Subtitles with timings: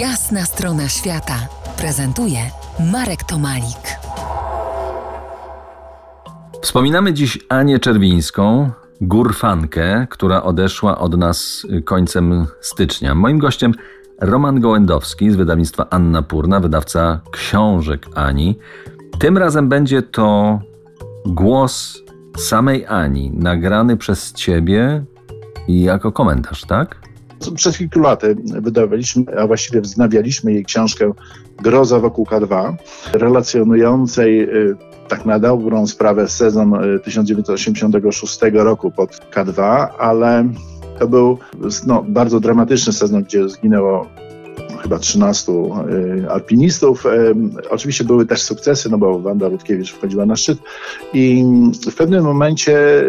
[0.00, 1.34] Jasna strona świata
[1.78, 2.38] prezentuje
[2.92, 3.98] Marek Tomalik.
[6.62, 8.70] Wspominamy dziś Anię Czerwińską,
[9.00, 13.14] górfankę, która odeszła od nas końcem stycznia.
[13.14, 13.72] Moim gościem
[14.20, 18.58] Roman Gołędowski z wydawnictwa Anna Purna, wydawca książek Ani.
[19.18, 20.60] Tym razem będzie to
[21.26, 21.98] głos
[22.36, 25.04] samej Ani, nagrany przez ciebie
[25.68, 27.06] i jako komentarz, tak?
[27.54, 31.12] Przez kilku lat wydawaliśmy, a właściwie wznawialiśmy jej książkę
[31.62, 32.74] Groza wokół K2,
[33.12, 34.76] relacjonującej y,
[35.08, 36.72] tak na dobrą sprawę sezon
[37.04, 40.48] 1986 y, roku pod K2, ale
[40.98, 41.38] to był
[41.86, 44.06] no, bardzo dramatyczny sezon, gdzie zginęło
[44.82, 47.04] chyba 13 y, alpinistów.
[47.70, 50.58] Oczywiście były też sukcesy, no bo Wanda Rutkiewicz wchodziła na szczyt
[51.12, 51.44] i
[51.90, 53.04] w pewnym momencie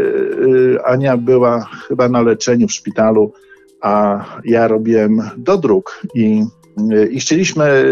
[0.85, 3.33] Ania była chyba na leczeniu w szpitalu
[3.81, 6.43] a ja robiłem dodruk i,
[7.11, 7.83] i chcieliśmy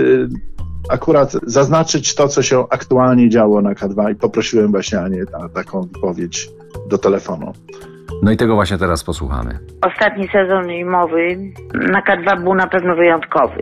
[0.89, 5.81] akurat zaznaczyć to, co się aktualnie działo na K2 i poprosiłem właśnie Anię na taką
[5.81, 6.49] wypowiedź
[6.89, 7.53] do telefonu.
[8.23, 9.59] No i tego właśnie teraz posłuchamy.
[9.81, 11.37] Ostatni sezon zimowy
[11.73, 13.61] na K2 był na pewno wyjątkowy.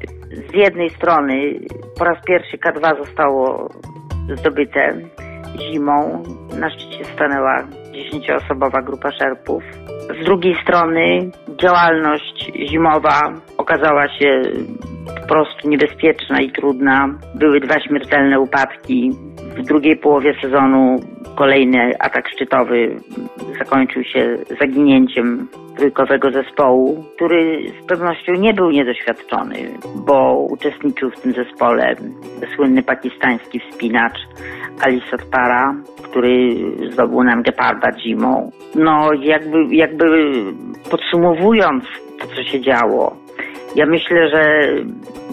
[0.51, 1.59] Z jednej strony
[1.97, 3.69] po raz pierwszy K2 zostało
[4.39, 4.95] zdobyte
[5.57, 6.23] zimą.
[6.59, 7.63] Na szczycie stanęła
[7.94, 9.63] dziesięcioosobowa grupa szerpów.
[10.21, 14.41] Z drugiej strony działalność zimowa okazała się
[15.21, 17.09] po prostu niebezpieczna i trudna.
[17.35, 19.11] Były dwa śmiertelne upadki.
[19.57, 20.95] W drugiej połowie sezonu
[21.35, 22.95] kolejny atak szczytowy
[23.59, 29.55] zakończył się zaginięciem trójkowego zespołu, który z pewnością nie był niedoświadczony,
[29.95, 31.95] bo uczestniczył w tym zespole
[32.55, 34.17] słynny pakistański wspinacz
[34.81, 35.75] Ali Satpara,
[36.14, 36.56] który
[36.92, 38.52] zdobył nam Geparda zimą.
[38.75, 40.33] No jakby, jakby
[40.92, 41.83] podsumowując
[42.19, 43.16] to, co się działo,
[43.75, 44.67] ja myślę, że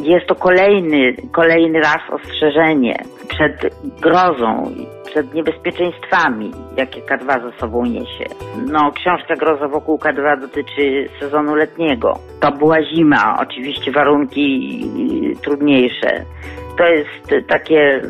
[0.03, 4.70] jest to kolejny, kolejny raz ostrzeżenie przed grozą,
[5.11, 8.24] przed niebezpieczeństwami, jakie K2 za sobą niesie.
[8.67, 12.19] No, książka Groza wokół K2 dotyczy sezonu letniego.
[12.40, 14.85] To była zima, oczywiście warunki
[15.42, 16.24] trudniejsze
[16.80, 18.01] to jest takie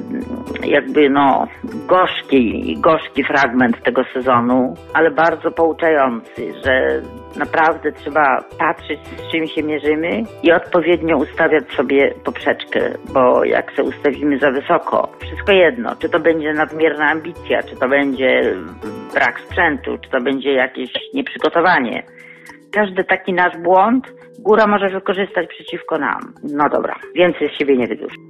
[0.64, 1.46] jakby no
[1.86, 7.02] gorzki, gorzki fragment tego sezonu, ale bardzo pouczający, że
[7.36, 12.80] naprawdę trzeba patrzeć z czym się mierzymy i odpowiednio ustawiać sobie poprzeczkę,
[13.14, 17.88] bo jak się ustawimy za wysoko, wszystko jedno, czy to będzie nadmierna ambicja, czy to
[17.88, 18.56] będzie
[19.14, 22.02] brak sprzętu, czy to będzie jakieś nieprzygotowanie.
[22.72, 26.34] Każdy taki nasz błąd góra może wykorzystać przeciwko nam.
[26.42, 28.29] No dobra, więcej z siebie nie wyduszę.